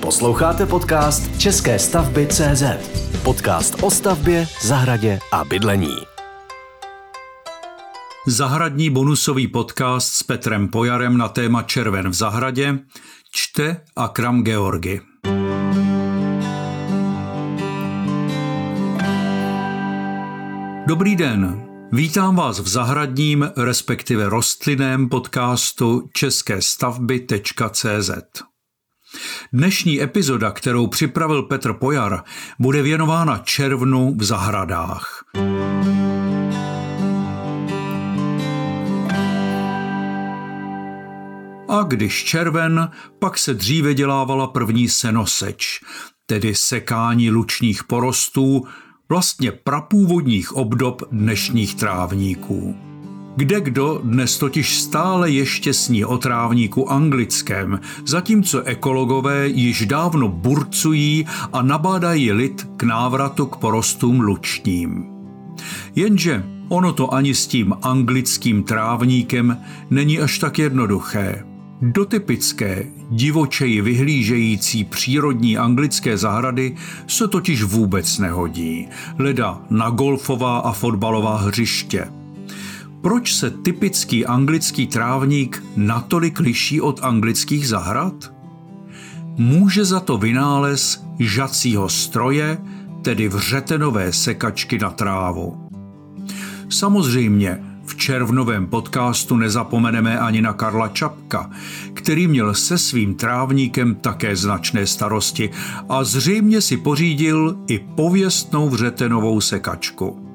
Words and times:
Posloucháte 0.00 0.66
podcast 0.66 1.40
České 1.40 1.78
stavby 1.78 2.26
CZ. 2.26 2.62
Podcast 3.22 3.82
o 3.82 3.90
stavbě, 3.90 4.46
zahradě 4.62 5.18
a 5.32 5.44
bydlení. 5.44 5.96
Zahradní 8.26 8.90
bonusový 8.90 9.48
podcast 9.48 10.14
s 10.14 10.22
Petrem 10.22 10.68
Pojarem 10.68 11.18
na 11.18 11.28
téma 11.28 11.62
Červen 11.62 12.08
v 12.08 12.14
zahradě 12.14 12.78
čte 13.30 13.80
Akram 13.96 14.42
Georgi. 14.42 15.00
Dobrý 20.86 21.16
den, 21.16 21.62
vítám 21.92 22.36
vás 22.36 22.60
v 22.60 22.68
zahradním, 22.68 23.50
respektive 23.56 24.28
rostlinném 24.28 25.08
podcastu 25.08 26.08
české 26.12 26.62
stavby.cz. 26.62 28.10
Dnešní 29.52 30.02
epizoda, 30.02 30.50
kterou 30.50 30.86
připravil 30.86 31.42
Petr 31.42 31.72
Pojar, 31.72 32.24
bude 32.58 32.82
věnována 32.82 33.38
červnu 33.38 34.14
v 34.18 34.24
zahradách. 34.24 35.24
A 41.68 41.82
když 41.82 42.24
červen, 42.24 42.90
pak 43.18 43.38
se 43.38 43.54
dříve 43.54 43.94
dělávala 43.94 44.46
první 44.46 44.88
senoseč, 44.88 45.80
tedy 46.26 46.54
sekání 46.54 47.30
lučních 47.30 47.84
porostů, 47.84 48.66
vlastně 49.08 49.52
prapůvodních 49.52 50.56
obdob 50.56 51.02
dnešních 51.12 51.74
trávníků. 51.74 52.76
Kde 53.38 53.60
kdo 53.60 54.00
dnes 54.04 54.38
totiž 54.38 54.78
stále 54.78 55.30
ještě 55.30 55.74
sní 55.74 56.04
o 56.04 56.18
trávníku 56.18 56.92
anglickém, 56.92 57.80
zatímco 58.06 58.62
ekologové 58.62 59.48
již 59.48 59.86
dávno 59.86 60.28
burcují 60.28 61.26
a 61.52 61.62
nabádají 61.62 62.32
lid 62.32 62.68
k 62.76 62.82
návratu 62.82 63.46
k 63.46 63.56
porostům 63.56 64.20
lučním. 64.20 65.04
Jenže 65.96 66.44
ono 66.68 66.92
to 66.92 67.14
ani 67.14 67.34
s 67.34 67.46
tím 67.46 67.74
anglickým 67.82 68.62
trávníkem 68.62 69.58
není 69.90 70.20
až 70.20 70.38
tak 70.38 70.58
jednoduché. 70.58 71.44
Do 71.82 72.04
typické, 72.04 72.86
divočeji 73.10 73.80
vyhlížející 73.80 74.84
přírodní 74.84 75.58
anglické 75.58 76.18
zahrady 76.18 76.76
se 77.06 77.28
totiž 77.28 77.62
vůbec 77.62 78.18
nehodí, 78.18 78.88
leda 79.18 79.60
na 79.70 79.90
golfová 79.90 80.58
a 80.58 80.72
fotbalová 80.72 81.36
hřiště. 81.36 82.17
Proč 83.00 83.34
se 83.34 83.50
typický 83.50 84.26
anglický 84.26 84.86
trávník 84.86 85.64
natolik 85.76 86.40
liší 86.40 86.80
od 86.80 87.00
anglických 87.02 87.68
zahrad? 87.68 88.32
Může 89.36 89.84
za 89.84 90.00
to 90.00 90.18
vynález 90.18 91.04
žacího 91.18 91.88
stroje, 91.88 92.58
tedy 93.02 93.28
vřetenové 93.28 94.12
sekačky 94.12 94.78
na 94.78 94.90
trávu. 94.90 95.68
Samozřejmě 96.68 97.58
v 97.86 97.96
červnovém 97.96 98.66
podcastu 98.66 99.36
nezapomeneme 99.36 100.18
ani 100.18 100.42
na 100.42 100.52
Karla 100.52 100.88
Čapka, 100.88 101.50
který 101.94 102.26
měl 102.26 102.54
se 102.54 102.78
svým 102.78 103.14
trávníkem 103.14 103.94
také 103.94 104.36
značné 104.36 104.86
starosti 104.86 105.50
a 105.88 106.04
zřejmě 106.04 106.60
si 106.60 106.76
pořídil 106.76 107.56
i 107.66 107.78
pověstnou 107.78 108.68
vřetenovou 108.68 109.40
sekačku. 109.40 110.27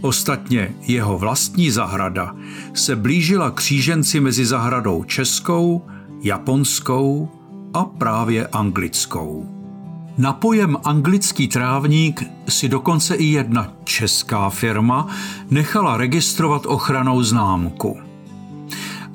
Ostatně 0.00 0.74
jeho 0.82 1.18
vlastní 1.18 1.70
zahrada 1.70 2.34
se 2.74 2.96
blížila 2.96 3.50
kříženci 3.50 4.20
mezi 4.20 4.46
zahradou 4.46 5.04
českou, 5.04 5.82
japonskou 6.22 7.28
a 7.74 7.84
právě 7.84 8.46
anglickou. 8.46 9.48
Na 10.18 10.32
pojem 10.32 10.76
anglický 10.84 11.48
trávník 11.48 12.22
si 12.48 12.68
dokonce 12.68 13.14
i 13.14 13.24
jedna 13.24 13.72
česká 13.84 14.50
firma 14.50 15.06
nechala 15.50 15.96
registrovat 15.96 16.66
ochranou 16.66 17.22
známku. 17.22 17.98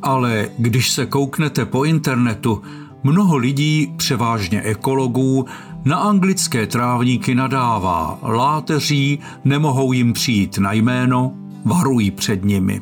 Ale 0.02 0.50
když 0.58 0.90
se 0.90 1.06
kouknete 1.06 1.66
po 1.66 1.84
internetu, 1.84 2.62
mnoho 3.04 3.38
lidí, 3.38 3.94
převážně 3.98 4.62
ekologů, 4.62 5.46
na 5.86 5.98
anglické 5.98 6.68
trávníky 6.68 7.36
nadává, 7.36 8.20
láteří, 8.24 9.20
nemohou 9.44 9.94
jim 9.94 10.14
přijít 10.14 10.58
na 10.58 10.74
jméno, 10.74 11.34
varují 11.66 12.12
před 12.12 12.46
nimi. 12.46 12.82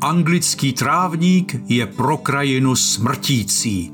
Anglický 0.00 0.72
trávník 0.72 1.56
je 1.66 1.86
pro 1.86 2.16
krajinu 2.16 2.76
smrtící, 2.76 3.92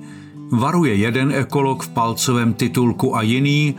varuje 0.53 0.95
jeden 0.95 1.33
ekolog 1.33 1.83
v 1.83 1.89
palcovém 1.89 2.53
titulku 2.55 3.17
a 3.17 3.23
jiný, 3.23 3.75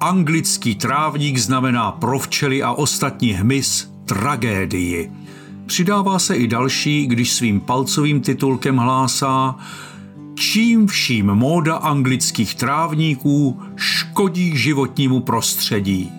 anglický 0.00 0.74
trávník 0.74 1.38
znamená 1.38 1.92
pro 1.92 2.18
včely 2.18 2.62
a 2.62 2.72
ostatní 2.72 3.32
hmyz 3.32 3.92
tragédii. 4.04 5.12
Přidává 5.66 6.18
se 6.18 6.36
i 6.36 6.48
další, 6.48 7.06
když 7.06 7.32
svým 7.32 7.60
palcovým 7.60 8.20
titulkem 8.20 8.76
hlásá, 8.76 9.56
čím 10.40 10.86
vším 10.86 11.26
móda 11.26 11.76
anglických 11.76 12.54
trávníků 12.54 13.60
škodí 13.76 14.56
životnímu 14.56 15.20
prostředí. 15.20 16.12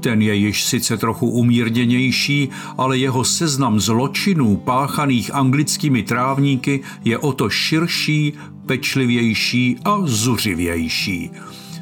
Ten 0.00 0.22
je 0.22 0.34
již 0.34 0.64
sice 0.64 0.96
trochu 0.96 1.30
umírněnější, 1.30 2.48
ale 2.76 2.98
jeho 2.98 3.24
seznam 3.24 3.80
zločinů 3.80 4.56
páchaných 4.56 5.34
anglickými 5.34 6.02
trávníky 6.02 6.80
je 7.04 7.18
o 7.18 7.32
to 7.32 7.50
širší, 7.50 8.32
pečlivější 8.66 9.76
a 9.84 9.98
zuřivější. 10.04 11.30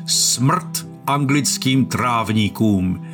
Smrt 0.06 0.86
anglickým 1.06 1.84
trávníkům. 1.86 3.06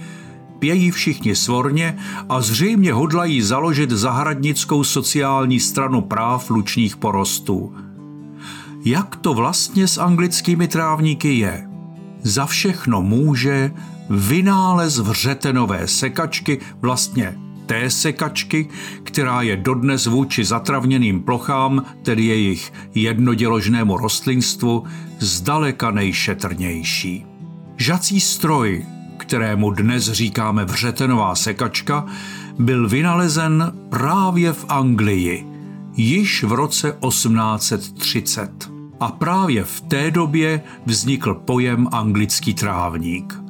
Pějí 0.59 0.91
všichni 0.91 1.37
svorně 1.37 1.99
a 2.29 2.41
zřejmě 2.41 2.93
hodlají 2.93 3.43
založit 3.43 3.91
zahradnickou 3.91 4.85
sociální 4.85 5.61
stranu 5.61 6.01
práv 6.01 6.51
lučních 6.51 6.97
porostů. 6.97 7.75
Jak 8.85 9.17
to 9.17 9.35
vlastně 9.35 9.89
s 9.89 9.99
anglickými 9.99 10.69
trávníky 10.69 11.35
je? 11.35 11.69
Za 12.23 12.47
všechno 12.47 13.03
může 13.03 13.71
vynález 14.11 14.99
vřetenové 14.99 15.89
sekačky, 15.89 16.61
vlastně 16.81 17.39
té 17.67 17.91
sekačky, 17.91 18.69
která 19.03 19.43
je 19.43 19.57
dodnes 19.57 20.07
vůči 20.07 20.45
zatravněným 20.45 21.23
plochám, 21.23 21.85
tedy 22.03 22.25
jejich 22.25 22.73
jednoděložnému 22.95 23.97
rostlinstvu, 23.97 24.85
zdaleka 25.19 25.91
nejšetrnější. 25.91 27.27
Žací 27.77 28.21
stroj, 28.21 28.87
kterému 29.17 29.71
dnes 29.71 30.11
říkáme 30.13 30.65
vřetenová 30.65 31.35
sekačka, 31.35 32.07
byl 32.59 32.89
vynalezen 32.89 33.73
právě 33.89 34.53
v 34.53 34.65
Anglii, 34.69 35.47
již 35.97 36.45
v 36.45 36.53
roce 36.53 36.97
1830. 37.09 38.72
A 39.03 39.09
právě 39.09 39.65
v 39.65 39.81
té 39.81 40.11
době 40.11 40.63
vznikl 40.87 41.35
pojem 41.35 41.89
anglický 41.93 42.55
trávník. 42.55 43.41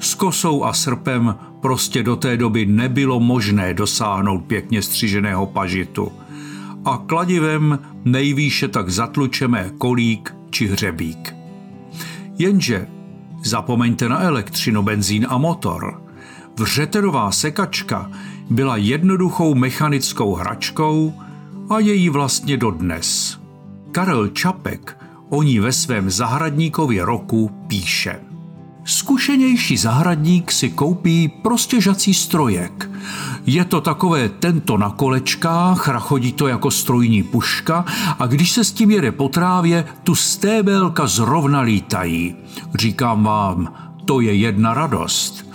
S 0.00 0.14
kosou 0.14 0.64
a 0.64 0.72
srpem 0.72 1.34
prostě 1.60 2.02
do 2.02 2.16
té 2.16 2.36
doby 2.36 2.66
nebylo 2.66 3.20
možné 3.20 3.74
dosáhnout 3.74 4.38
pěkně 4.38 4.82
střiženého 4.82 5.46
pažitu. 5.46 6.12
A 6.84 6.96
kladivem 7.06 7.78
nejvýše 8.04 8.68
tak 8.68 8.90
zatlučeme 8.90 9.70
kolík 9.78 10.34
či 10.50 10.66
hřebík. 10.66 11.34
Jenže 12.38 12.86
zapomeňte 13.44 14.08
na 14.08 14.20
elektřinu, 14.20 14.82
benzín 14.82 15.26
a 15.28 15.38
motor. 15.38 16.02
Vřeterová 16.58 17.30
sekačka 17.32 18.10
byla 18.50 18.76
jednoduchou 18.76 19.54
mechanickou 19.54 20.34
hračkou 20.34 21.14
a 21.70 21.78
je 21.78 21.94
jí 21.94 22.08
vlastně 22.08 22.56
dodnes. 22.56 23.38
Karel 23.92 24.28
Čapek 24.28 24.98
o 25.28 25.42
ní 25.42 25.58
ve 25.58 25.72
svém 25.72 26.10
zahradníkově 26.10 27.04
roku 27.04 27.50
píše– 27.66 28.20
Zkušenější 28.86 29.76
zahradník 29.76 30.52
si 30.52 30.70
koupí 30.70 31.28
prostě 31.28 31.80
žací 31.80 32.14
strojek. 32.14 32.90
Je 33.46 33.64
to 33.64 33.80
takové 33.80 34.28
tento 34.28 34.76
na 34.76 34.90
kolečkách, 34.90 35.88
rachodí 35.88 36.32
to 36.32 36.48
jako 36.48 36.70
strojní 36.70 37.22
puška 37.22 37.84
a 38.18 38.26
když 38.26 38.52
se 38.52 38.64
s 38.64 38.72
tím 38.72 38.90
jede 38.90 39.12
po 39.12 39.28
trávě, 39.28 39.84
tu 40.02 40.14
stébelka 40.14 41.06
zrovna 41.06 41.60
lítají. 41.60 42.34
Říkám 42.74 43.24
vám, 43.24 43.74
to 44.04 44.20
je 44.20 44.34
jedna 44.34 44.74
radost. 44.74 45.46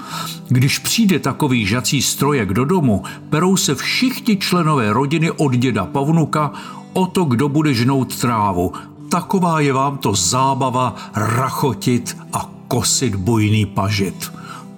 Když 0.48 0.80
přijde 0.80 1.20
takový 1.20 1.66
žací 1.66 2.02
strojek 2.02 2.54
do 2.54 2.66
domu, 2.66 3.04
perou 3.30 3.58
se 3.58 3.76
všichni 3.76 4.38
členové 4.38 4.94
rodiny 4.94 5.32
od 5.32 5.54
děda 5.56 5.86
Pavnuka 5.86 6.52
o 6.94 7.08
to, 7.08 7.24
kdo 7.24 7.50
bude 7.50 7.74
žnout 7.74 8.16
trávu. 8.20 8.74
Taková 9.12 9.60
je 9.60 9.74
vám 9.74 9.98
to 9.98 10.16
zábava 10.16 10.96
rachotit 11.16 12.18
a 12.34 12.50
kosit 12.68 13.16
bujný 13.16 13.66
pažit. 13.66 14.32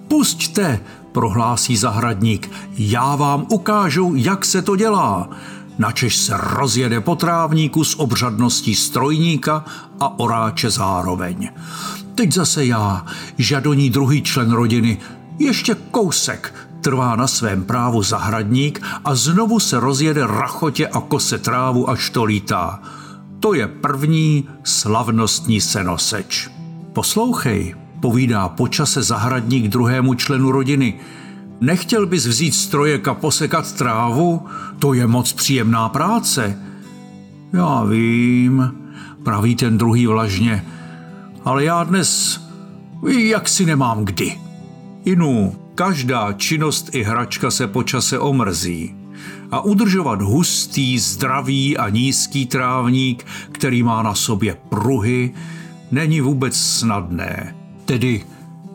Pusťte, 0.08 0.80
prohlásí 1.12 1.76
zahradník, 1.76 2.50
já 2.78 3.16
vám 3.16 3.46
ukážu, 3.48 4.12
jak 4.14 4.44
se 4.44 4.62
to 4.62 4.76
dělá. 4.76 5.28
načež 5.78 6.16
se 6.16 6.34
rozjede 6.36 7.00
po 7.00 7.16
trávníku 7.16 7.84
s 7.84 8.00
obřadností 8.00 8.74
strojníka 8.74 9.64
a 10.00 10.18
oráče 10.18 10.70
zároveň. 10.70 11.50
Teď 12.14 12.32
zase 12.32 12.64
já, 12.64 13.06
žadoní 13.38 13.90
druhý 13.90 14.22
člen 14.22 14.50
rodiny, 14.50 14.98
ještě 15.38 15.76
kousek 15.90 16.54
trvá 16.84 17.16
na 17.16 17.26
svém 17.26 17.64
právu 17.64 18.02
zahradník 18.02 18.82
a 19.04 19.14
znovu 19.14 19.60
se 19.60 19.80
rozjede 19.80 20.26
rachotě 20.26 20.88
a 20.88 21.00
kose 21.00 21.38
trávu, 21.38 21.90
až 21.90 22.10
to 22.10 22.24
lítá. 22.24 22.82
To 23.40 23.54
je 23.54 23.68
první 23.68 24.48
slavnostní 24.64 25.60
senoseč. 25.60 26.50
Poslouchej, 26.92 27.74
povídá 28.00 28.48
počase 28.48 29.02
zahradník 29.02 29.68
druhému 29.68 30.14
členu 30.14 30.52
rodiny. 30.52 31.00
Nechtěl 31.60 32.06
bys 32.06 32.26
vzít 32.26 32.54
strojek 32.54 33.08
a 33.08 33.14
posekat 33.14 33.72
trávu? 33.72 34.46
To 34.78 34.92
je 34.94 35.06
moc 35.06 35.32
příjemná 35.32 35.88
práce. 35.88 36.58
Já 37.52 37.84
vím, 37.84 38.74
praví 39.22 39.56
ten 39.56 39.78
druhý 39.78 40.06
vlažně, 40.06 40.64
ale 41.44 41.64
já 41.64 41.84
dnes 41.84 42.40
jak 43.08 43.48
si 43.48 43.66
nemám 43.66 44.04
kdy. 44.04 44.38
Inu, 45.04 45.63
každá 45.74 46.32
činnost 46.32 46.94
i 46.94 47.02
hračka 47.02 47.50
se 47.50 47.66
počase 47.66 48.18
omrzí 48.18 48.94
a 49.50 49.60
udržovat 49.60 50.22
hustý, 50.22 50.98
zdravý 50.98 51.76
a 51.76 51.88
nízký 51.88 52.46
trávník, 52.46 53.26
který 53.52 53.82
má 53.82 54.02
na 54.02 54.14
sobě 54.14 54.56
pruhy, 54.68 55.34
není 55.90 56.20
vůbec 56.20 56.56
snadné. 56.56 57.54
Tedy 57.84 58.24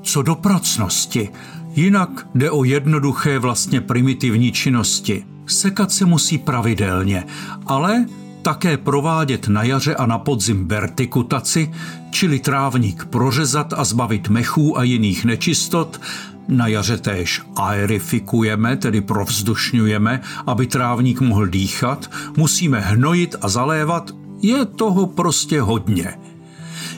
co 0.01 0.21
do 0.21 0.35
pracnosti, 0.35 1.29
jinak 1.75 2.27
jde 2.35 2.51
o 2.51 2.63
jednoduché 2.63 3.39
vlastně 3.39 3.81
primitivní 3.81 4.51
činnosti. 4.51 5.25
Sekat 5.45 5.91
se 5.91 6.05
musí 6.05 6.37
pravidelně, 6.37 7.23
ale 7.65 8.05
také 8.41 8.77
provádět 8.77 9.47
na 9.47 9.63
jaře 9.63 9.95
a 9.95 10.05
na 10.05 10.17
podzim 10.17 10.67
vertikutaci, 10.67 11.71
čili 12.11 12.39
trávník 12.39 13.05
prořezat 13.05 13.73
a 13.77 13.83
zbavit 13.83 14.29
mechů 14.29 14.79
a 14.79 14.83
jiných 14.83 15.25
nečistot, 15.25 16.01
na 16.49 16.67
jaře 16.67 16.97
též 16.97 17.41
aerifikujeme, 17.55 18.77
tedy 18.77 19.01
provzdušňujeme, 19.01 20.21
aby 20.47 20.67
trávník 20.67 21.21
mohl 21.21 21.47
dýchat, 21.47 22.11
musíme 22.37 22.79
hnojit 22.79 23.35
a 23.41 23.49
zalévat, 23.49 24.11
je 24.41 24.65
toho 24.65 25.07
prostě 25.07 25.61
hodně. 25.61 26.13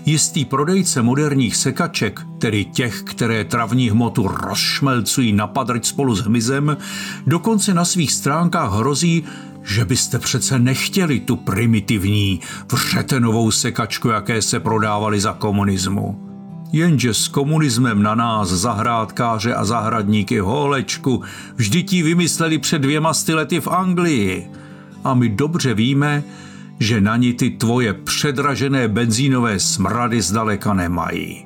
Jistý 0.05 0.45
prodejce 0.45 1.01
moderních 1.01 1.55
sekaček, 1.55 2.21
tedy 2.39 2.65
těch, 2.65 3.03
které 3.03 3.43
travní 3.43 3.89
hmotu 3.89 4.27
rozšmelcují 4.27 5.33
na 5.33 5.47
padrť 5.47 5.85
spolu 5.85 6.15
s 6.15 6.19
hmyzem, 6.19 6.77
dokonce 7.27 7.73
na 7.73 7.85
svých 7.85 8.13
stránkách 8.13 8.71
hrozí, 8.71 9.23
že 9.63 9.85
byste 9.85 10.19
přece 10.19 10.59
nechtěli 10.59 11.19
tu 11.19 11.35
primitivní 11.35 12.39
vřetenovou 12.71 13.51
sekačku, 13.51 14.07
jaké 14.07 14.41
se 14.41 14.59
prodávaly 14.59 15.19
za 15.19 15.33
komunismu. 15.33 16.30
Jenže 16.71 17.13
s 17.13 17.27
komunismem 17.27 18.03
na 18.03 18.15
nás 18.15 18.49
zahrádkáře 18.49 19.55
a 19.55 19.65
zahradníky 19.65 20.39
holečku 20.39 21.21
vždyť 21.55 21.93
ji 21.93 22.03
vymysleli 22.03 22.57
před 22.57 22.79
dvěma 22.79 23.11
lety 23.33 23.59
v 23.59 23.67
Anglii. 23.67 24.49
A 25.03 25.13
my 25.13 25.29
dobře 25.29 25.73
víme, 25.73 26.23
že 26.79 27.01
na 27.01 27.17
ní 27.17 27.33
ty 27.33 27.49
tvoje 27.49 27.93
předražené 27.93 28.87
benzínové 28.87 29.59
smrady 29.59 30.21
zdaleka 30.21 30.73
nemají. 30.73 31.45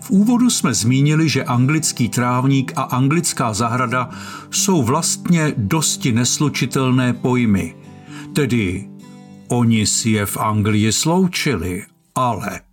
V 0.00 0.10
úvodu 0.10 0.50
jsme 0.50 0.74
zmínili, 0.74 1.28
že 1.28 1.44
anglický 1.44 2.08
trávník 2.08 2.72
a 2.76 2.82
anglická 2.82 3.52
zahrada 3.54 4.10
jsou 4.50 4.82
vlastně 4.82 5.52
dosti 5.56 6.12
neslučitelné 6.12 7.12
pojmy. 7.12 7.74
Tedy 8.32 8.88
oni 9.48 9.86
si 9.86 10.10
je 10.10 10.26
v 10.26 10.36
Anglii 10.36 10.92
sloučili, 10.92 11.82
ale 12.14 12.65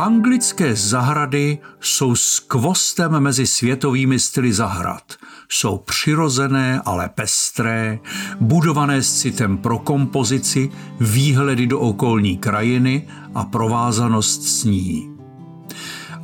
Anglické 0.00 0.76
zahrady 0.76 1.58
jsou 1.80 2.14
skvostem 2.14 3.20
mezi 3.20 3.46
světovými 3.46 4.18
styly 4.18 4.52
zahrad. 4.52 5.02
Jsou 5.48 5.78
přirozené, 5.78 6.82
ale 6.84 7.08
pestré, 7.08 7.98
budované 8.40 9.02
s 9.02 9.20
citem 9.20 9.58
pro 9.58 9.78
kompozici, 9.78 10.70
výhledy 11.00 11.66
do 11.66 11.80
okolní 11.80 12.38
krajiny 12.38 13.08
a 13.34 13.44
provázanost 13.44 14.42
s 14.42 14.64
ní. 14.64 15.10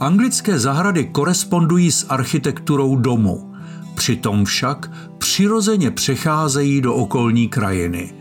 Anglické 0.00 0.58
zahrady 0.58 1.04
korespondují 1.04 1.92
s 1.92 2.06
architekturou 2.08 2.96
domu, 2.96 3.54
přitom 3.94 4.44
však 4.44 4.90
přirozeně 5.18 5.90
přecházejí 5.90 6.80
do 6.80 6.94
okolní 6.94 7.48
krajiny. 7.48 8.14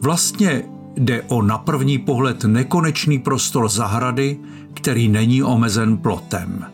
Vlastně 0.00 0.62
jde 0.96 1.22
o 1.22 1.42
na 1.42 1.58
první 1.58 1.98
pohled 1.98 2.44
nekonečný 2.44 3.18
prostor 3.18 3.68
zahrady, 3.68 4.38
který 4.78 5.08
není 5.08 5.42
omezen 5.42 5.96
plotem. 5.96 6.64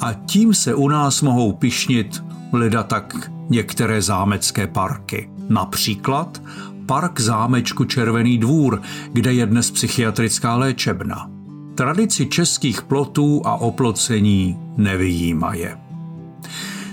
A 0.00 0.12
tím 0.12 0.54
se 0.54 0.74
u 0.74 0.88
nás 0.88 1.22
mohou 1.22 1.52
pišnit 1.52 2.24
lida 2.52 2.82
tak 2.82 3.30
některé 3.50 4.02
zámecké 4.02 4.66
parky. 4.66 5.30
Například 5.48 6.42
park 6.86 7.20
zámečku 7.20 7.84
Červený 7.84 8.38
dvůr, 8.38 8.82
kde 9.12 9.32
je 9.32 9.46
dnes 9.46 9.70
psychiatrická 9.70 10.56
léčebna. 10.56 11.30
Tradici 11.74 12.26
českých 12.26 12.82
plotů 12.82 13.42
a 13.44 13.54
oplocení 13.54 14.58
nevyjímaje. 14.76 15.78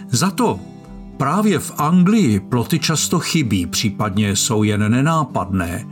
Za 0.10 0.32
to 0.32 0.60
právě 1.18 1.60
v 1.60 1.72
Anglii 1.78 2.40
ploty 2.40 2.80
často 2.80 3.20
chybí, 3.20 3.66
případně 3.66 4.36
jsou 4.36 4.64
jen 4.64 4.92
nenápadné, 4.92 5.86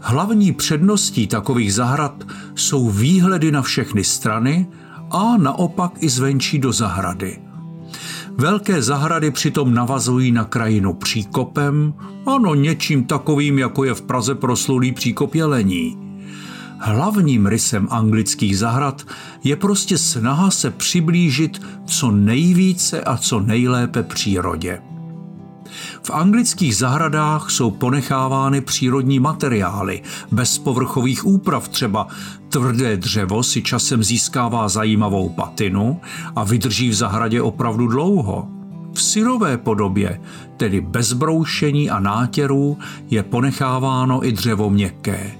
Hlavní 0.00 0.52
předností 0.52 1.26
takových 1.26 1.74
zahrad 1.74 2.24
jsou 2.54 2.90
výhledy 2.90 3.52
na 3.52 3.62
všechny 3.62 4.04
strany 4.04 4.66
a 5.10 5.36
naopak 5.36 5.92
i 6.00 6.08
zvenčí 6.08 6.58
do 6.58 6.72
zahrady. 6.72 7.38
Velké 8.36 8.82
zahrady 8.82 9.30
přitom 9.30 9.74
navazují 9.74 10.32
na 10.32 10.44
krajinu 10.44 10.94
příkopem, 10.94 11.94
ano 12.26 12.54
něčím 12.54 13.04
takovým, 13.04 13.58
jako 13.58 13.84
je 13.84 13.94
v 13.94 14.02
Praze 14.02 14.34
proslulý 14.34 14.92
příkop 14.92 15.34
jelení. 15.34 15.96
Hlavním 16.80 17.46
rysem 17.46 17.88
anglických 17.90 18.58
zahrad 18.58 19.06
je 19.44 19.56
prostě 19.56 19.98
snaha 19.98 20.50
se 20.50 20.70
přiblížit 20.70 21.62
co 21.86 22.10
nejvíce 22.10 23.00
a 23.00 23.16
co 23.16 23.40
nejlépe 23.40 24.02
přírodě. 24.02 24.82
V 26.08 26.10
anglických 26.10 26.76
zahradách 26.76 27.50
jsou 27.50 27.70
ponechávány 27.70 28.60
přírodní 28.60 29.20
materiály, 29.20 30.02
bez 30.32 30.58
povrchových 30.58 31.26
úprav 31.26 31.68
třeba 31.68 32.06
tvrdé 32.48 32.96
dřevo 32.96 33.42
si 33.42 33.62
časem 33.62 34.02
získává 34.02 34.68
zajímavou 34.68 35.28
patinu 35.28 36.00
a 36.36 36.44
vydrží 36.44 36.88
v 36.88 36.94
zahradě 36.94 37.42
opravdu 37.42 37.86
dlouho. 37.86 38.48
V 38.92 39.02
syrové 39.02 39.58
podobě, 39.58 40.20
tedy 40.56 40.80
bez 40.80 41.12
broušení 41.12 41.90
a 41.90 42.00
nátěrů, 42.00 42.78
je 43.10 43.22
ponecháváno 43.22 44.26
i 44.26 44.32
dřevo 44.32 44.70
měkké. 44.70 45.32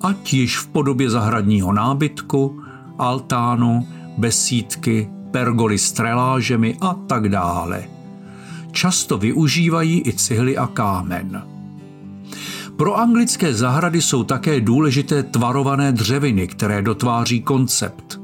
Ať 0.00 0.32
již 0.32 0.58
v 0.58 0.68
podobě 0.68 1.10
zahradního 1.10 1.72
nábytku, 1.72 2.62
altánu, 2.98 3.86
besídky, 4.18 5.10
pergoly 5.30 5.78
s 5.78 5.92
trelážemi 5.92 6.76
a 6.80 6.94
tak 6.94 7.28
dále 7.28 7.99
často 8.72 9.18
využívají 9.18 10.02
i 10.06 10.12
cihly 10.12 10.56
a 10.56 10.66
kámen. 10.66 11.42
Pro 12.76 12.98
anglické 12.98 13.54
zahrady 13.54 14.02
jsou 14.02 14.24
také 14.24 14.60
důležité 14.60 15.22
tvarované 15.22 15.92
dřeviny, 15.92 16.46
které 16.46 16.82
dotváří 16.82 17.42
koncept. 17.42 18.20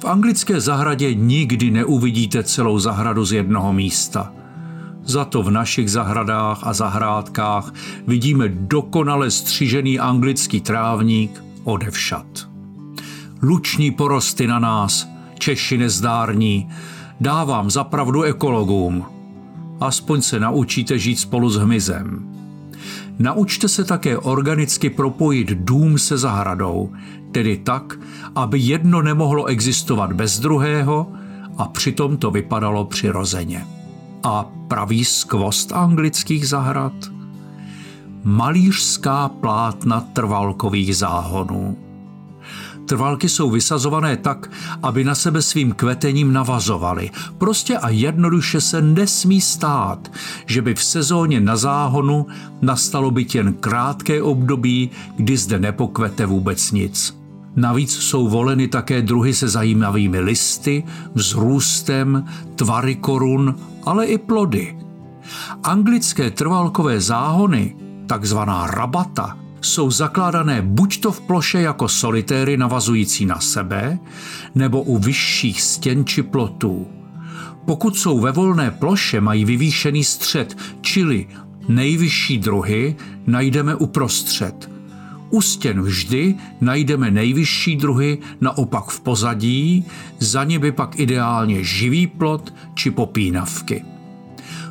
V 0.00 0.04
anglické 0.04 0.60
zahradě 0.60 1.14
nikdy 1.14 1.70
neuvidíte 1.70 2.42
celou 2.42 2.78
zahradu 2.78 3.24
z 3.24 3.32
jednoho 3.32 3.72
místa. 3.72 4.32
Za 5.04 5.24
to 5.24 5.42
v 5.42 5.50
našich 5.50 5.90
zahradách 5.90 6.58
a 6.62 6.72
zahrádkách 6.72 7.72
vidíme 8.06 8.48
dokonale 8.48 9.30
střižený 9.30 9.98
anglický 9.98 10.60
trávník 10.60 11.44
odevšat. 11.64 12.48
Luční 13.42 13.90
porosty 13.90 14.46
na 14.46 14.58
nás, 14.58 15.08
Češi 15.38 15.78
nezdární, 15.78 16.68
dávám 17.20 17.70
zapravdu 17.70 18.22
ekologům– 18.22 19.04
aspoň 19.80 20.22
se 20.22 20.40
naučíte 20.40 20.98
žít 20.98 21.16
spolu 21.16 21.50
s 21.50 21.56
hmyzem. 21.56 22.32
Naučte 23.18 23.68
se 23.68 23.84
také 23.84 24.18
organicky 24.18 24.90
propojit 24.90 25.48
dům 25.48 25.98
se 25.98 26.18
zahradou, 26.18 26.92
tedy 27.32 27.56
tak, 27.56 27.98
aby 28.34 28.58
jedno 28.58 29.02
nemohlo 29.02 29.44
existovat 29.44 30.12
bez 30.12 30.40
druhého 30.40 31.12
a 31.58 31.64
přitom 31.64 32.16
to 32.16 32.30
vypadalo 32.30 32.84
přirozeně. 32.84 33.66
A 34.22 34.50
pravý 34.68 35.04
skvost 35.04 35.72
anglických 35.72 36.48
zahrad? 36.48 36.92
Malířská 38.24 39.28
plátna 39.28 40.00
trvalkových 40.00 40.96
záhonů. 40.96 41.85
Trvalky 42.86 43.28
jsou 43.28 43.50
vysazované 43.50 44.16
tak, 44.16 44.50
aby 44.82 45.04
na 45.04 45.14
sebe 45.14 45.42
svým 45.42 45.72
kvetením 45.72 46.32
navazovaly. 46.32 47.10
Prostě 47.38 47.78
a 47.78 47.88
jednoduše 47.88 48.60
se 48.60 48.82
nesmí 48.82 49.40
stát, 49.40 50.12
že 50.46 50.62
by 50.62 50.74
v 50.74 50.84
sezóně 50.84 51.40
na 51.40 51.56
záhonu 51.56 52.26
nastalo 52.62 53.10
by 53.10 53.26
jen 53.34 53.54
krátké 53.54 54.22
období, 54.22 54.90
kdy 55.16 55.36
zde 55.36 55.58
nepokvete 55.58 56.26
vůbec 56.26 56.72
nic. 56.72 57.16
Navíc 57.56 57.92
jsou 57.92 58.28
voleny 58.28 58.68
také 58.68 59.02
druhy 59.02 59.34
se 59.34 59.48
zajímavými 59.48 60.20
listy, 60.20 60.84
vzrůstem, 61.14 62.24
tvary 62.54 62.94
korun, 62.94 63.54
ale 63.84 64.06
i 64.06 64.18
plody. 64.18 64.78
Anglické 65.62 66.30
trvalkové 66.30 67.00
záhony, 67.00 67.76
takzvaná 68.06 68.66
rabata, 68.66 69.36
jsou 69.66 69.90
zakládané 69.90 70.62
buď 70.62 71.00
to 71.00 71.12
v 71.12 71.20
ploše 71.20 71.60
jako 71.60 71.88
solitéry 71.88 72.56
navazující 72.56 73.26
na 73.26 73.40
sebe, 73.40 73.98
nebo 74.54 74.82
u 74.82 74.98
vyšších 74.98 75.62
stěn 75.62 76.04
či 76.04 76.22
plotů. 76.22 76.86
Pokud 77.64 77.96
jsou 77.96 78.20
ve 78.20 78.32
volné 78.32 78.70
ploše, 78.70 79.20
mají 79.20 79.44
vyvýšený 79.44 80.04
střed, 80.04 80.56
čili 80.80 81.26
nejvyšší 81.68 82.38
druhy 82.38 82.96
najdeme 83.26 83.74
uprostřed. 83.74 84.70
U 85.30 85.40
stěn 85.40 85.82
vždy 85.82 86.34
najdeme 86.60 87.10
nejvyšší 87.10 87.76
druhy, 87.76 88.18
naopak 88.40 88.84
v 88.84 89.00
pozadí, 89.00 89.84
za 90.18 90.44
nimi 90.44 90.72
pak 90.72 90.98
ideálně 90.98 91.64
živý 91.64 92.06
plot 92.06 92.54
či 92.74 92.90
popínavky. 92.90 93.84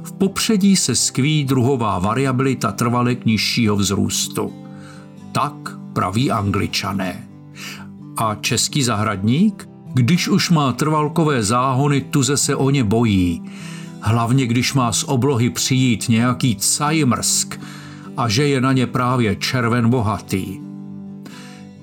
V 0.04 0.12
popředí 0.12 0.76
se 0.76 0.96
skví 0.96 1.44
druhová 1.44 2.00
variabilita 2.00 2.72
trvalek 2.72 3.26
nižšího 3.26 3.76
vzrůstu. 3.76 4.65
Tak 5.36 5.54
praví 5.94 6.32
angličané. 6.32 7.28
A 8.18 8.36
český 8.36 8.84
zahradník? 8.84 9.70
Když 9.94 10.28
už 10.28 10.50
má 10.50 10.74
trvalkové 10.74 11.44
záhony, 11.44 12.02
tuze 12.02 12.38
se 12.38 12.56
o 12.56 12.70
ně 12.70 12.84
bojí. 12.84 13.44
Hlavně 14.02 14.48
když 14.48 14.74
má 14.74 14.92
z 14.92 15.04
oblohy 15.04 15.50
přijít 15.50 16.10
nějaký 16.10 16.56
cajmrsk 16.56 17.60
a 18.18 18.30
že 18.30 18.48
je 18.48 18.62
na 18.62 18.74
ně 18.74 18.88
právě 18.88 19.36
červen 19.36 19.90
bohatý. 19.90 20.60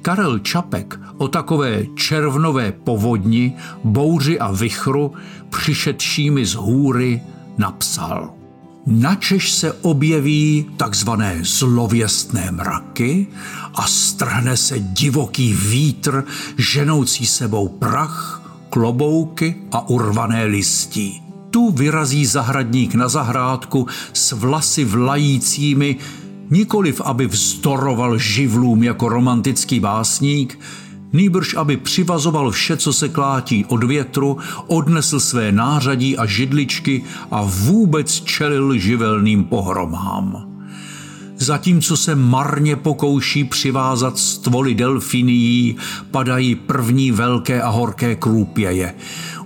Karel 0.02 0.38
Čapek 0.38 1.00
o 1.18 1.28
takové 1.28 1.86
červnové 1.96 2.72
povodni, 2.72 3.52
bouři 3.84 4.38
a 4.38 4.52
vychru 4.52 5.12
přišedšími 5.50 6.46
z 6.46 6.54
hůry 6.54 7.22
napsal– 7.58 8.34
načež 8.86 9.52
se 9.52 9.72
objeví 9.72 10.66
takzvané 10.76 11.38
zlověstné 11.42 12.50
mraky 12.50 13.26
a 13.74 13.86
strhne 13.86 14.56
se 14.56 14.78
divoký 14.78 15.54
vítr, 15.54 16.24
ženoucí 16.58 17.26
sebou 17.26 17.68
prach, 17.68 18.42
klobouky 18.70 19.54
a 19.72 19.88
urvané 19.88 20.44
listí. 20.44 21.22
Tu 21.50 21.70
vyrazí 21.70 22.26
zahradník 22.26 22.94
na 22.94 23.08
zahrádku 23.08 23.86
s 24.12 24.32
vlasy 24.32 24.84
vlajícími, 24.84 25.96
nikoliv 26.50 27.00
aby 27.00 27.26
vzdoroval 27.26 28.18
živlům 28.18 28.82
jako 28.82 29.08
romantický 29.08 29.80
básník, 29.80 30.58
nýbrž 31.12 31.54
aby 31.54 31.76
přivazoval 31.76 32.50
vše, 32.50 32.76
co 32.76 32.92
se 32.92 33.08
klátí 33.08 33.64
od 33.64 33.84
větru, 33.84 34.38
odnesl 34.66 35.20
své 35.20 35.52
nářadí 35.52 36.18
a 36.18 36.26
židličky 36.26 37.04
a 37.30 37.42
vůbec 37.42 38.20
čelil 38.20 38.78
živelným 38.78 39.44
pohromám. 39.44 40.52
Zatímco 41.36 41.96
se 41.96 42.14
marně 42.14 42.76
pokouší 42.76 43.44
přivázat 43.44 44.18
stvoly 44.18 44.74
delfinií, 44.74 45.76
padají 46.10 46.54
první 46.54 47.12
velké 47.12 47.62
a 47.62 47.68
horké 47.68 48.16
krůpěje. 48.16 48.94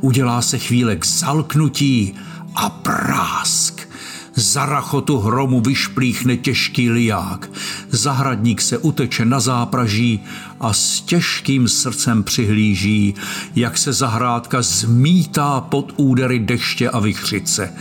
Udělá 0.00 0.42
se 0.42 0.58
chvíle 0.58 0.96
k 0.96 1.06
zalknutí 1.06 2.14
a 2.54 2.70
prásk. 2.70 3.88
Za 4.34 4.66
rachotu 4.66 5.18
hromu 5.18 5.60
vyšplíchne 5.60 6.36
těžký 6.36 6.90
liák. 6.90 7.50
Zahradník 7.90 8.60
se 8.60 8.78
uteče 8.78 9.24
na 9.24 9.40
zápraží 9.40 10.24
a 10.60 10.72
s 10.72 11.00
těžkým 11.00 11.68
srdcem 11.68 12.22
přihlíží, 12.22 13.14
jak 13.56 13.78
se 13.78 13.92
zahrádka 13.92 14.62
zmítá 14.62 15.60
pod 15.60 15.92
údery 15.96 16.38
deště 16.38 16.90
a 16.90 16.98
vychřice. 16.98 17.72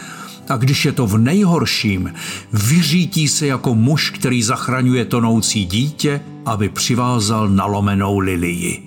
A 0.50 0.58
když 0.58 0.86
je 0.86 0.91
to 0.91 1.08
v 1.08 1.17
nejhorším, 1.17 2.13
vyřítí 2.53 3.27
se 3.27 3.48
jako 3.48 3.75
muž, 3.75 4.10
který 4.10 4.44
zachraňuje 4.44 5.05
tonoucí 5.05 5.65
dítě, 5.65 6.22
aby 6.46 6.70
přivázal 6.70 7.50
nalomenou 7.50 8.20
lilii. 8.20 8.84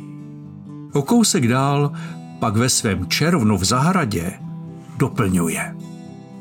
O 0.92 1.02
kousek 1.02 1.48
dál 1.48 1.92
pak 2.38 2.56
ve 2.56 2.68
svém 2.68 3.06
červnu 3.06 3.58
v 3.58 3.64
zahradě 3.64 4.32
doplňuje. 4.96 5.74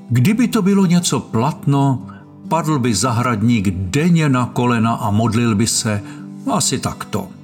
Kdyby 0.09 0.47
to 0.47 0.61
bylo 0.61 0.85
něco 0.85 1.19
platno, 1.19 2.07
padl 2.47 2.79
by 2.79 2.95
zahradník 2.95 3.69
denně 3.69 4.29
na 4.29 4.45
kolena 4.45 4.93
a 4.93 5.11
modlil 5.11 5.55
by 5.55 5.67
se 5.67 6.01
asi 6.51 6.79
takto. 6.79 7.36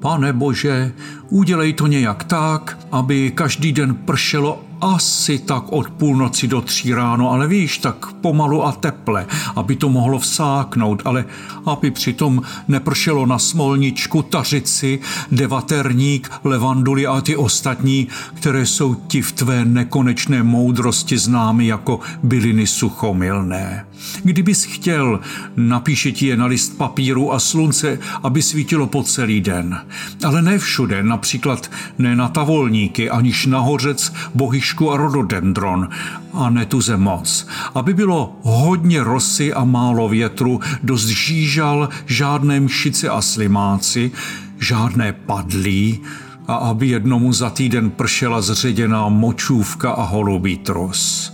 Pane 0.00 0.32
Bože, 0.32 0.92
udělej 1.30 1.72
to 1.72 1.86
nějak 1.86 2.24
tak, 2.24 2.78
aby 2.92 3.30
každý 3.30 3.72
den 3.72 3.94
pršelo 3.94 4.62
asi 4.80 5.38
tak 5.38 5.64
od 5.72 5.90
půlnoci 5.90 6.46
do 6.46 6.60
tří 6.60 6.94
ráno, 6.94 7.30
ale 7.30 7.48
víš, 7.48 7.78
tak 7.78 8.12
pomalu 8.12 8.66
a 8.66 8.72
teple, 8.72 9.26
aby 9.56 9.76
to 9.76 9.88
mohlo 9.88 10.18
vsáknout, 10.18 11.02
ale 11.04 11.24
aby 11.66 11.90
přitom 11.90 12.42
nepršelo 12.68 13.26
na 13.26 13.38
smolničku, 13.38 14.22
tařici, 14.22 14.98
devaterník, 15.32 16.30
levanduli 16.44 17.06
a 17.06 17.20
ty 17.20 17.36
ostatní, 17.36 18.08
které 18.34 18.66
jsou 18.66 18.94
ti 18.94 19.22
v 19.22 19.32
tvé 19.32 19.64
nekonečné 19.64 20.42
moudrosti 20.42 21.18
známy 21.18 21.66
jako 21.66 22.00
byliny 22.22 22.66
suchomilné. 22.66 23.86
Kdybys 24.24 24.64
chtěl, 24.64 25.20
napíše 25.56 26.12
ti 26.12 26.26
je 26.26 26.36
na 26.36 26.46
list 26.46 26.78
papíru 26.78 27.32
a 27.32 27.38
slunce, 27.38 27.98
aby 28.22 28.42
svítilo 28.42 28.86
po 28.86 29.02
celý 29.02 29.40
den. 29.40 29.80
Ale 30.24 30.42
ne 30.42 30.58
všude, 30.58 31.02
například 31.20 31.70
ne 31.98 32.16
na 32.16 32.28
tavolníky, 32.28 33.10
aniž 33.10 33.46
na 33.46 33.60
hořec, 33.60 34.12
bohyšku 34.34 34.92
a 34.92 34.96
rododendron, 34.96 35.88
a 36.32 36.50
ne 36.50 36.66
tuze 36.66 36.96
moc. 36.96 37.46
Aby 37.74 37.94
bylo 37.94 38.36
hodně 38.42 39.04
rosy 39.04 39.52
a 39.52 39.64
málo 39.64 40.08
větru, 40.08 40.60
dost 40.82 41.06
žížal, 41.06 41.88
žádné 42.06 42.60
mšice 42.60 43.08
a 43.08 43.20
slimáci, 43.20 44.10
žádné 44.58 45.12
padlí, 45.12 46.00
a 46.48 46.54
aby 46.54 46.88
jednomu 46.88 47.32
za 47.32 47.50
týden 47.50 47.90
pršela 47.90 48.40
zředěná 48.40 49.08
močůvka 49.08 49.90
a 49.90 50.02
holubý 50.02 50.58
tros. 50.58 51.32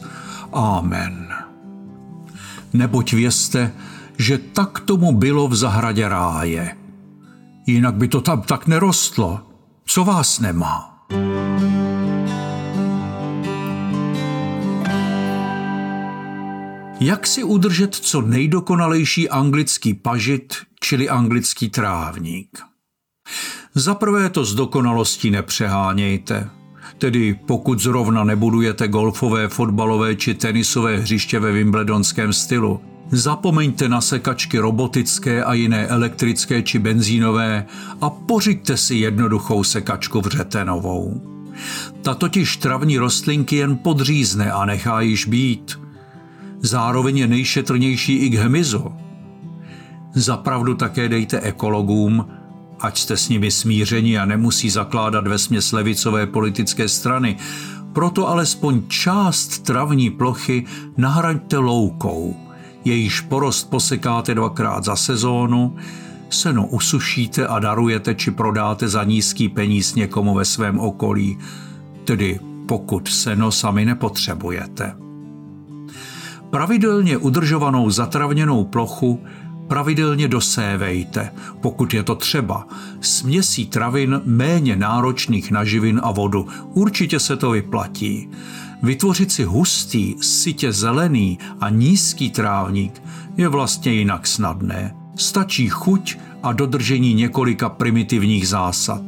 Amen 0.52 1.26
neboť 2.72 3.12
vězte, 3.12 3.72
že 4.18 4.38
tak 4.38 4.80
tomu 4.80 5.12
bylo 5.12 5.48
v 5.48 5.56
zahradě 5.56 6.08
ráje. 6.08 6.76
Jinak 7.66 7.94
by 7.94 8.08
to 8.08 8.20
tam 8.20 8.42
tak 8.42 8.66
nerostlo. 8.66 9.45
Co 9.88 10.04
vás 10.04 10.40
nemá? 10.40 11.06
Jak 17.00 17.26
si 17.26 17.44
udržet 17.44 17.94
co 17.94 18.20
nejdokonalejší 18.20 19.28
anglický 19.28 19.94
pažit, 19.94 20.54
čili 20.80 21.08
anglický 21.08 21.70
trávník? 21.70 22.58
Za 23.74 23.94
prvé 23.94 24.30
to 24.30 24.44
z 24.44 24.54
dokonalostí 24.54 25.30
nepřehánějte. 25.30 26.50
Tedy 26.98 27.38
pokud 27.46 27.78
zrovna 27.78 28.24
nebudujete 28.24 28.88
golfové, 28.88 29.48
fotbalové 29.48 30.16
či 30.16 30.34
tenisové 30.34 30.96
hřiště 30.96 31.38
ve 31.38 31.52
wimbledonském 31.52 32.32
stylu, 32.32 32.80
Zapomeňte 33.10 33.88
na 33.88 34.00
sekačky 34.00 34.58
robotické 34.58 35.44
a 35.44 35.54
jiné 35.54 35.86
elektrické 35.86 36.62
či 36.62 36.78
benzínové 36.78 37.66
a 38.00 38.10
pořiďte 38.10 38.76
si 38.76 38.94
jednoduchou 38.94 39.64
sekačku 39.64 40.20
vřetenovou. 40.20 41.20
Ta 42.02 42.14
totiž 42.14 42.56
travní 42.56 42.98
rostlinky 42.98 43.56
jen 43.56 43.76
podřízne 43.76 44.52
a 44.52 44.64
nechá 44.64 45.00
již 45.00 45.26
být. 45.26 45.80
Zároveň 46.60 47.18
je 47.18 47.26
nejšetrnější 47.26 48.16
i 48.16 48.30
k 48.30 48.34
hmyzu. 48.34 48.92
Zapravdu 50.14 50.74
také 50.74 51.08
dejte 51.08 51.40
ekologům, 51.40 52.26
ať 52.80 52.98
jste 52.98 53.16
s 53.16 53.28
nimi 53.28 53.50
smířeni 53.50 54.18
a 54.18 54.24
nemusí 54.24 54.70
zakládat 54.70 55.26
ve 55.26 55.38
směs 55.38 55.72
levicové 55.72 56.26
politické 56.26 56.88
strany, 56.88 57.36
proto 57.92 58.28
alespoň 58.28 58.82
část 58.88 59.58
travní 59.58 60.10
plochy 60.10 60.64
nahraďte 60.96 61.58
loukou. 61.58 62.45
Jejíž 62.86 63.20
porost 63.20 63.70
posekáte 63.70 64.34
dvakrát 64.34 64.84
za 64.84 64.96
sezónu, 64.96 65.76
seno 66.30 66.66
usušíte 66.66 67.46
a 67.46 67.58
darujete 67.58 68.14
či 68.14 68.30
prodáte 68.30 68.88
za 68.88 69.04
nízký 69.04 69.48
peníz 69.48 69.94
někomu 69.94 70.34
ve 70.34 70.44
svém 70.44 70.78
okolí, 70.78 71.38
tedy 72.04 72.40
pokud 72.68 73.08
seno 73.08 73.52
sami 73.52 73.84
nepotřebujete. 73.84 74.96
Pravidelně 76.50 77.16
udržovanou 77.16 77.90
zatravněnou 77.90 78.64
plochu 78.64 79.20
pravidelně 79.68 80.28
dosévejte, 80.28 81.32
pokud 81.60 81.94
je 81.94 82.02
to 82.02 82.14
třeba, 82.14 82.66
směsí 83.00 83.66
travin 83.66 84.20
méně 84.24 84.76
náročných 84.76 85.50
na 85.50 85.64
živin 85.64 86.00
a 86.02 86.12
vodu. 86.12 86.46
Určitě 86.74 87.20
se 87.20 87.36
to 87.36 87.50
vyplatí. 87.50 88.28
Vytvořit 88.82 89.32
si 89.32 89.44
hustý, 89.44 90.14
sytě 90.20 90.72
zelený 90.72 91.38
a 91.60 91.68
nízký 91.68 92.30
trávník 92.30 93.02
je 93.36 93.48
vlastně 93.48 93.92
jinak 93.92 94.26
snadné. 94.26 94.94
Stačí 95.16 95.68
chuť 95.68 96.16
a 96.42 96.52
dodržení 96.52 97.14
několika 97.14 97.68
primitivních 97.68 98.48
zásad. 98.48 99.02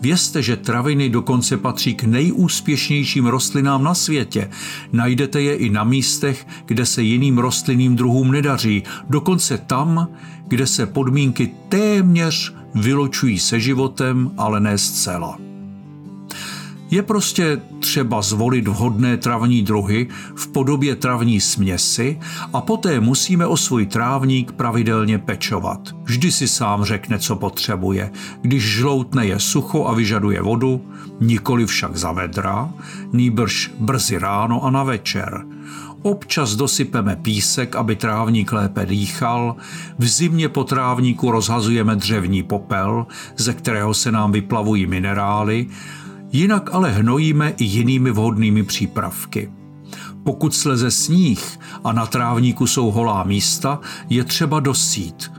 Vězte, 0.00 0.42
že 0.42 0.56
traviny 0.56 1.08
dokonce 1.08 1.56
patří 1.56 1.94
k 1.94 2.04
nejúspěšnějším 2.04 3.26
rostlinám 3.26 3.84
na 3.84 3.94
světě. 3.94 4.50
Najdete 4.92 5.40
je 5.40 5.56
i 5.56 5.70
na 5.70 5.84
místech, 5.84 6.46
kde 6.66 6.86
se 6.86 7.02
jiným 7.02 7.38
rostlinným 7.38 7.96
druhům 7.96 8.30
nedaří, 8.32 8.82
dokonce 9.10 9.58
tam, 9.58 10.08
kde 10.48 10.66
se 10.66 10.86
podmínky 10.86 11.50
téměř 11.68 12.54
vyločují 12.74 13.38
se 13.38 13.60
životem, 13.60 14.30
ale 14.36 14.60
ne 14.60 14.78
zcela. 14.78 15.47
Je 16.90 17.02
prostě 17.02 17.60
třeba 17.80 18.22
zvolit 18.22 18.68
vhodné 18.68 19.16
travní 19.16 19.62
druhy 19.62 20.06
v 20.34 20.48
podobě 20.48 20.96
travní 20.96 21.40
směsi 21.40 22.18
a 22.52 22.60
poté 22.60 23.00
musíme 23.00 23.46
o 23.46 23.56
svůj 23.56 23.86
trávník 23.86 24.52
pravidelně 24.52 25.18
pečovat. 25.18 25.80
Vždy 26.02 26.32
si 26.32 26.48
sám 26.48 26.84
řekne, 26.84 27.18
co 27.18 27.36
potřebuje. 27.36 28.10
Když 28.40 28.62
žloutne 28.64 29.26
je 29.26 29.40
sucho 29.40 29.86
a 29.86 29.94
vyžaduje 29.94 30.42
vodu, 30.42 30.84
nikoli 31.20 31.66
však 31.66 31.96
za 31.96 32.12
vedra, 32.12 32.70
nýbrž 33.12 33.70
brzy 33.78 34.18
ráno 34.18 34.64
a 34.64 34.70
na 34.70 34.82
večer. 34.82 35.44
Občas 36.02 36.56
dosypeme 36.56 37.16
písek, 37.16 37.76
aby 37.76 37.96
trávník 37.96 38.52
lépe 38.52 38.86
dýchal, 38.86 39.56
v 39.98 40.06
zimě 40.06 40.48
po 40.48 40.64
trávníku 40.64 41.30
rozhazujeme 41.30 41.96
dřevní 41.96 42.42
popel, 42.42 43.06
ze 43.36 43.54
kterého 43.54 43.94
se 43.94 44.12
nám 44.12 44.32
vyplavují 44.32 44.86
minerály 44.86 45.66
Jinak 46.32 46.74
ale 46.74 46.90
hnojíme 46.90 47.50
i 47.50 47.64
jinými 47.64 48.10
vhodnými 48.10 48.62
přípravky. 48.62 49.52
Pokud 50.24 50.54
sleze 50.54 50.90
sníh 50.90 51.58
a 51.84 51.92
na 51.92 52.06
trávníku 52.06 52.66
jsou 52.66 52.90
holá 52.90 53.24
místa, 53.24 53.80
je 54.08 54.24
třeba 54.24 54.60
dosít, 54.60 55.32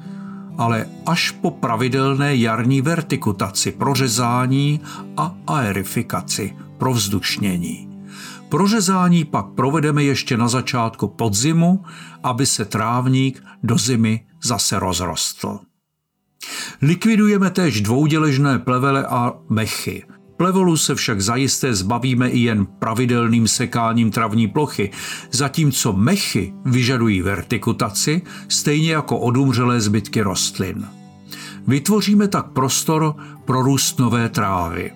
ale 0.58 0.86
až 1.05 1.31
po 1.31 1.51
pravidelné 1.51 2.36
jarní 2.36 2.81
vertikutaci, 2.81 3.72
prořezání 3.72 4.79
a 5.17 5.36
aerifikaci, 5.48 6.55
provzdušnění. 6.77 7.89
Prořezání 8.50 9.25
pak 9.25 9.46
provedeme 9.46 10.03
ještě 10.03 10.38
na 10.38 10.48
začátku 10.48 11.08
podzimu, 11.08 11.84
aby 12.24 12.46
se 12.46 12.65
trávník 12.65 13.43
do 13.63 13.77
zimy 13.77 14.25
zase 14.43 14.79
rozrostl. 14.79 15.60
Likvidujeme 16.81 17.50
též 17.50 17.81
dvouděležné 17.81 18.60
plevele 18.60 19.05
a 19.05 19.34
mechy– 19.50 20.03
Plevolu 20.39 20.77
se 20.77 20.96
však 20.96 21.22
zajisté 21.22 21.74
zbavíme 21.75 22.29
i 22.29 22.39
jen 22.39 22.65
pravidelným 22.65 23.48
sekáním 23.48 24.12
travní 24.12 24.48
plochy, 24.48 24.91
zatímco 25.31 25.93
mechy 25.93 26.53
vyžadují 26.65 27.22
vertikutaci, 27.22 28.22
stejně 28.48 28.91
jako 28.91 29.19
odumřelé 29.19 29.81
zbytky 29.81 30.22
rostlin. 30.22 30.88
Vytvoříme 31.67 32.27
tak 32.27 32.50
prostor 32.51 33.15
pro 33.46 33.62
růst 33.62 34.00
nové 34.00 34.29
trávy. 34.29 34.91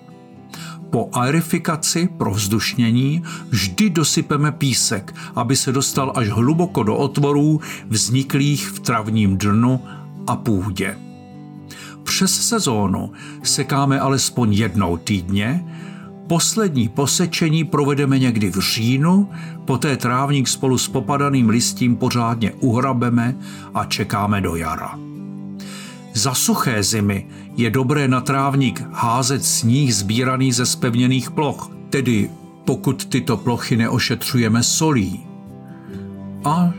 Po 0.90 1.10
aerifikaci, 1.12 2.08
pro 2.18 2.30
vzdušnění, 2.30 3.22
vždy 3.48 3.90
dosypeme 3.90 4.52
písek, 4.52 5.14
aby 5.36 5.56
se 5.56 5.72
dostal 5.72 6.12
až 6.16 6.28
hluboko 6.28 6.82
do 6.82 6.96
otvorů 6.96 7.60
vzniklých 7.88 8.68
v 8.68 8.80
travním 8.80 9.38
dnu 9.38 9.80
a 10.26 10.36
půdě 10.36 10.96
přes 12.04 12.48
sezónu 12.48 13.12
sekáme 13.42 14.00
alespoň 14.00 14.52
jednou 14.52 14.96
týdně, 14.96 15.64
poslední 16.26 16.88
posečení 16.88 17.64
provedeme 17.64 18.18
někdy 18.18 18.50
v 18.50 18.58
říjnu, 18.58 19.30
poté 19.64 19.96
trávník 19.96 20.48
spolu 20.48 20.78
s 20.78 20.88
popadaným 20.88 21.48
listím 21.48 21.96
pořádně 21.96 22.52
uhrabeme 22.52 23.36
a 23.74 23.84
čekáme 23.84 24.40
do 24.40 24.56
jara. 24.56 24.98
Za 26.14 26.34
suché 26.34 26.82
zimy 26.82 27.26
je 27.56 27.70
dobré 27.70 28.08
na 28.08 28.20
trávník 28.20 28.82
házet 28.92 29.44
sníh 29.44 29.94
sbíraný 29.94 30.52
ze 30.52 30.66
spevněných 30.66 31.30
ploch, 31.30 31.70
tedy 31.90 32.30
pokud 32.64 33.04
tyto 33.04 33.36
plochy 33.36 33.76
neošetřujeme 33.76 34.62
solí. 34.62 35.26
A 36.44 36.72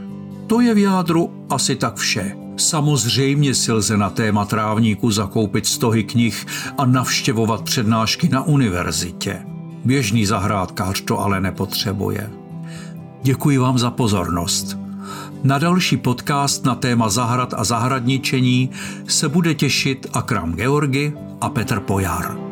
to 0.48 0.62
je 0.62 0.74
v 0.74 0.78
jádru 0.78 1.46
asi 1.50 1.76
tak 1.76 1.96
vše. 1.96 2.45
Samozřejmě 2.58 3.56
si 3.56 3.72
lze 3.72 3.98
na 3.98 4.10
téma 4.10 4.46
trávníku 4.46 5.12
zakoupit 5.12 5.66
stohy 5.66 6.04
knih 6.04 6.46
a 6.78 6.86
navštěvovat 6.86 7.62
přednášky 7.62 8.30
na 8.30 8.44
univerzitě. 8.44 9.42
Běžný 9.86 10.26
zahrádkář 10.26 11.02
to 11.02 11.20
ale 11.20 11.42
nepotřebuje. 11.42 12.30
Děkuji 13.24 13.58
vám 13.58 13.78
za 13.78 13.92
pozornost. 13.92 14.78
Na 15.44 15.58
další 15.58 15.98
podcast 15.98 16.66
na 16.66 16.76
téma 16.76 17.10
zahrad 17.10 17.54
a 17.58 17.64
zahradničení 17.64 18.70
se 19.08 19.30
bude 19.30 19.54
těšit 19.54 20.08
Akram 20.14 20.54
Georgi 20.54 21.14
a 21.42 21.50
Petr 21.50 21.80
Pojar. 21.80 22.45